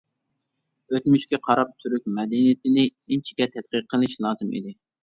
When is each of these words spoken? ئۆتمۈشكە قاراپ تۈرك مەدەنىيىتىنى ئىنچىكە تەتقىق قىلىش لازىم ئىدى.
ئۆتمۈشكە 0.97 1.39
قاراپ 1.49 1.77
تۈرك 1.85 2.09
مەدەنىيىتىنى 2.17 2.89
ئىنچىكە 2.89 3.53
تەتقىق 3.59 3.91
قىلىش 3.95 4.23
لازىم 4.29 4.57
ئىدى. 4.61 4.79